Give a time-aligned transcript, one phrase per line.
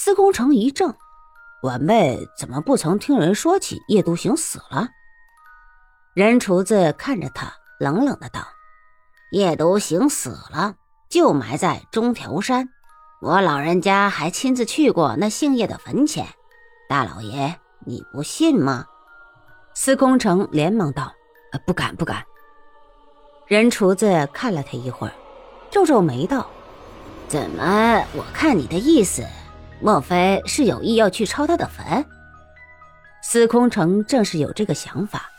[0.00, 0.94] 司空城一怔
[1.64, 4.90] ：“晚辈怎么不曾听人说起叶独行死了？”
[6.14, 8.46] 任厨子看着他，冷冷的道
[9.32, 10.76] ：“叶独行死了，
[11.08, 12.68] 就埋在中条山。
[13.20, 16.28] 我老人家还亲自去过那姓叶的坟前。
[16.88, 18.86] 大老爷，你不信吗？”
[19.74, 21.12] 司空城连忙道
[21.66, 22.22] ：“不敢，不敢。”
[23.48, 25.12] 任厨子看了他一会儿，
[25.72, 26.48] 皱皱眉道
[27.26, 28.06] ：“怎么？
[28.14, 29.26] 我看你的意思，
[29.80, 32.04] 莫非是有意要去抄他的坟？”
[33.22, 35.30] 司空城正是有这个想法。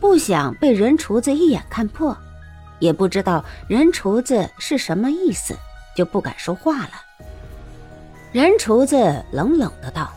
[0.00, 2.16] 不想被人厨子一眼看破，
[2.80, 5.56] 也不知道人厨子是什么意思，
[5.94, 6.90] 就不敢说话了。
[8.32, 8.96] 人厨子
[9.30, 10.12] 冷冷的道：“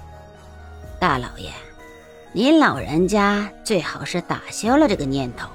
[1.00, 1.52] 大老爷，
[2.32, 5.48] 您老人家最好是打消了这个念头。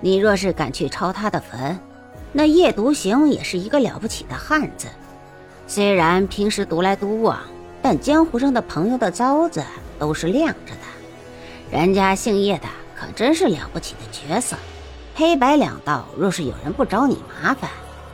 [0.00, 1.78] 你若是敢去抄他的坟，
[2.32, 4.88] 那叶独行也是一个了不起的汉子。
[5.66, 7.38] 虽然平时独来独往，
[7.82, 9.62] 但江湖上的朋友的招子
[9.98, 11.76] 都是亮着的。
[11.76, 14.56] 人家姓叶的。”可真是了不起的角色，
[15.16, 17.68] 黑白两道，若是有人不找你麻烦，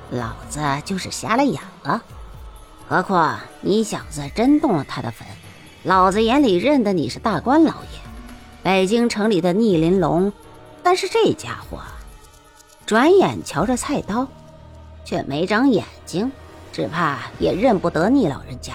[0.08, 2.02] 老子就是瞎了眼了。
[2.88, 5.28] 何况你小子真动了他的坟，
[5.82, 8.00] 老子眼里认得你是大官老爷，
[8.62, 10.32] 北京城里的逆鳞龙。
[10.82, 11.78] 但是这家伙，
[12.86, 14.26] 转眼瞧着菜刀，
[15.04, 16.32] 却没长眼睛，
[16.72, 18.74] 只怕也认不得你老人家。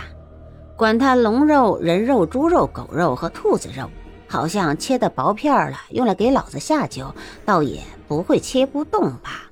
[0.75, 3.89] 管他龙肉、人肉、猪肉、狗肉和兔子肉。
[4.27, 7.13] 好像切的薄片了，用来给老子下酒，
[7.45, 9.49] 倒也不会切不动吧？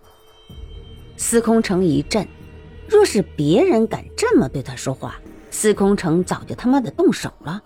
[1.15, 2.27] 司空城一震，
[2.89, 5.15] 若是别人敢这么对他说话，
[5.51, 7.61] 司空城早就他妈的动手了。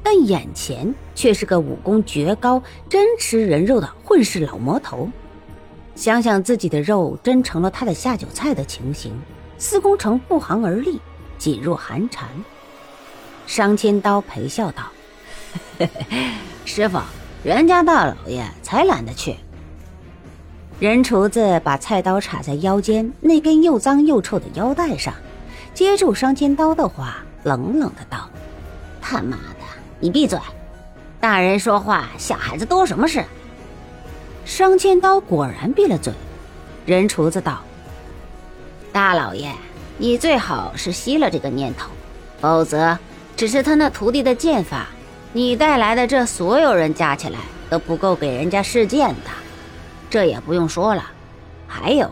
[0.00, 5.10] 但眼前却是个武功绝高、真吃人肉的混世老魔头。
[5.96, 9.12] 想想自己的肉真成了他的下酒菜的情形，
[9.58, 11.00] 司空城不寒而栗，
[11.38, 12.28] 噤若寒蝉。
[13.46, 14.84] 商千刀陪笑道。
[16.64, 17.00] 师傅，
[17.42, 19.36] 人家大老爷才懒得去。
[20.78, 25.12] 人厨子把菜刀插在腰间那根又脏又臭的腰带上，
[25.74, 28.28] 接住商千刀的话，冷冷的道
[29.02, 29.64] ：“他妈的，
[29.98, 30.38] 你闭嘴！
[31.18, 33.24] 大人说话，小孩子多什么事？”
[34.44, 36.12] 商千刀果然闭了嘴。
[36.86, 37.60] 人厨子道
[38.98, 39.54] ：“大老爷，
[39.96, 41.88] 你最好是息了这个念头，
[42.40, 42.98] 否则
[43.36, 44.88] 只是他那徒弟的剑法。”
[45.32, 47.38] 你带来的这所有人加起来
[47.70, 49.30] 都不够给人家试剑的，
[50.10, 51.04] 这也不用说了。
[51.68, 52.10] 还有，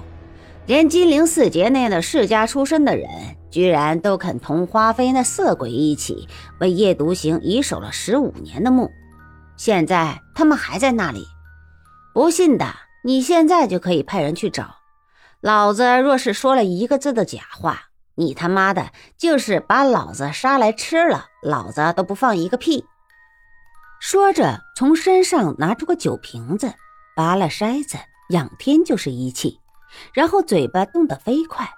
[0.66, 3.08] 连金陵四杰那样的世家出身的人，
[3.50, 6.28] 居然都肯同花飞那色鬼一起
[6.60, 8.92] 为夜独行已守了十五年的墓，
[9.56, 11.26] 现在他们还在那里。
[12.14, 12.64] 不信的，
[13.02, 14.76] 你现在就可以派人去找。
[15.46, 22.84] 老子若是说了一个字的假话，你他妈的就是把老子杀来吃了，老子都不放一个屁。
[24.00, 26.74] 说着，从身上拿出个酒瓶子，
[27.14, 27.96] 拔了筛子，
[28.30, 29.60] 仰天就是一气，
[30.12, 31.70] 然后嘴巴动得飞快。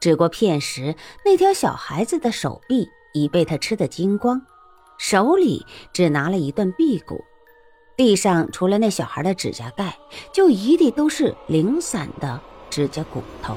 [0.00, 4.40] 只过片时，那条小孩子的手臂已被他吃得精光，
[4.96, 7.22] 手里只拿了一段臂骨。
[7.98, 9.98] 地上除了那小孩的指甲盖，
[10.32, 13.56] 就一地都是零散的指甲骨头。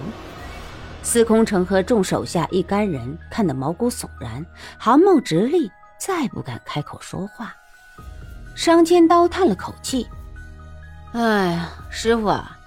[1.01, 4.45] 司空城和众手下一干人看得毛骨悚然，
[4.77, 7.53] 汗毛直立，再不敢开口说话。
[8.55, 10.07] 商千刀叹了口气
[11.13, 12.57] ：“哎呀，师傅啊，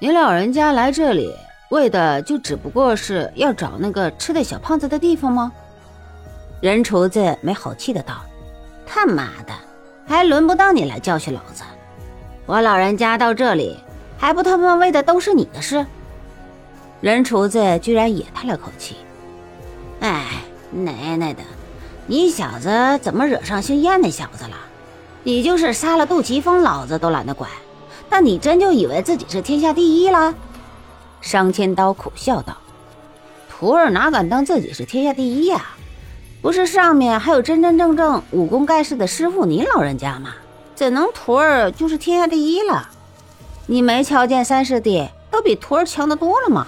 [0.00, 1.34] 您老人家来这里
[1.70, 5.50] 为的就只不过是要找那个吃的小胖子的地方吗？”
[6.60, 8.22] 人厨子没好气的道
[8.84, 9.54] ：“他妈的，
[10.06, 11.62] 还轮不到你来教训老子！
[12.46, 13.78] 我老人家到这里
[14.18, 15.86] 还不他妈为的都是你的事？”
[17.00, 18.96] 人厨子居然也叹了口气
[20.00, 20.26] ：“哎，
[20.70, 21.42] 奶奶的，
[22.06, 24.56] 你小子怎么惹上姓燕那小子了？”
[25.24, 27.48] 你就是杀了杜琪峰，老子都懒得管。
[28.08, 30.34] 但你真就以为自己是天下第一了？
[31.20, 32.56] 商千刀苦笑道
[33.50, 35.66] ：“徒儿哪敢当自己是天下第一呀？
[36.40, 40.30] 不是上面还有真真正正武功盖世的师傅您老人家吗？
[40.74, 42.88] 怎能徒儿就是天下第一了？
[43.70, 46.66] 你没瞧见三师弟都比徒儿强得多了吗？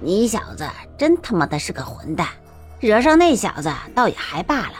[0.00, 0.64] 你小子
[0.96, 2.28] 真他妈的是个混蛋，
[2.78, 4.74] 惹上那小子倒也还罢了。”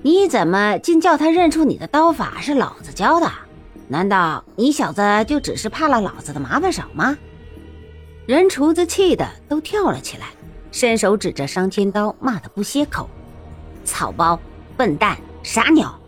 [0.00, 3.28] 你怎么竟叫他认出你的刀法是老子教的？
[3.88, 7.18] 难道你小子就只是怕了老子的麻烦少吗？
[8.24, 10.28] 人厨子气得都跳了起来，
[10.70, 13.10] 伸手指着伤千刀，骂得不歇口
[13.84, 14.38] ：“草包、
[14.76, 15.98] 笨蛋、傻鸟！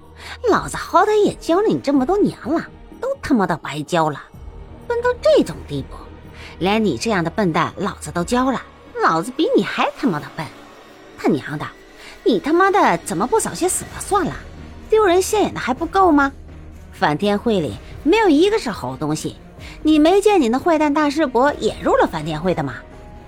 [0.49, 2.65] 老子好歹也教了你这么多年了，
[3.27, 4.21] 他妈的白教了！
[4.87, 5.97] 笨到这种地步，
[6.59, 8.61] 连你这样的笨蛋老子都教了，
[9.03, 10.45] 老子比你还他妈的笨！
[11.17, 11.67] 他娘的！”
[12.23, 14.35] 你他妈的怎么不早些死了算了？
[14.91, 16.31] 丢人现眼的还不够吗？
[16.93, 17.73] 反天会里
[18.03, 19.37] 没有一个是好东西，
[19.83, 22.75] 你没见你那坏蛋大师伯也入了反天会的吗？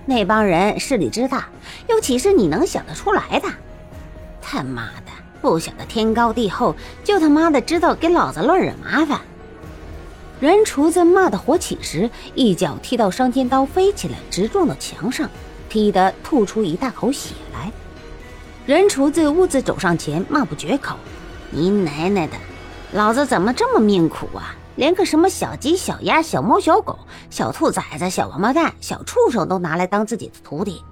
[0.05, 1.49] 那帮人势力之大，
[1.89, 3.49] 又岂是你能想得出来的？
[4.43, 9.19] 他妈的，不晓得天高地厚，就他妈的知道给老子乱惹麻烦！
[10.39, 15.31] 人厨子骂得火起时，一脚踢到伤天刀，飞起来直撞到墙上，
[15.71, 17.73] 踢得吐出一大口血来。
[18.67, 20.97] 人厨子兀自走上前，骂不绝口
[21.51, 22.37] ：“你奶奶的，
[22.93, 24.55] 老子怎么这么命苦啊？
[24.75, 26.99] 连个什么小鸡、小鸭、小猫、小狗、
[27.31, 30.83] 小兔崽子、小王八蛋、小畜生都拿来当自己的徒弟，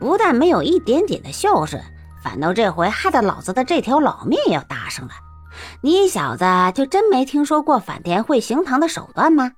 [0.00, 1.80] 不但没有一点点的孝顺，
[2.24, 5.12] 反倒这回害得老子的这条老命也要搭上了。”
[5.82, 9.52] 你小子就真没听说过反田会行堂的手段吗？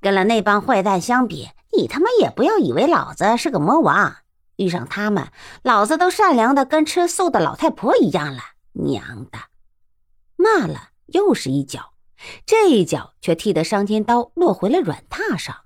[0.00, 4.16] 跟了那帮坏蛋相比，你他妈也不要以为老子是个魔王。
[4.56, 5.28] 遇上他们，
[5.62, 8.42] 老子都善良的跟吃素的老太婆一样了。
[8.72, 9.38] 娘的！
[10.36, 11.92] 骂了又是一脚，
[12.44, 15.56] 这一脚却踢得伤天刀落回了软榻上。